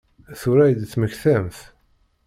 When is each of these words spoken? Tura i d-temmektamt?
Tura 0.39 0.63
i 0.67 0.73
d-temmektamt? 0.79 1.57